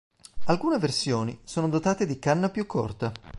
Alcune 0.45 0.79
versioni 0.79 1.39
sono 1.43 1.69
dotate 1.69 2.07
di 2.07 2.17
canna 2.17 2.49
più 2.49 2.65
corta. 2.65 3.11